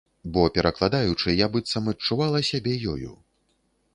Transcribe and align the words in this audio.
Бо, 0.35 0.43
перакладаючы, 0.53 1.35
я 1.45 1.49
быццам 1.55 1.91
адчувала 1.93 2.43
сябе 2.51 2.73
ёю. 2.95 3.11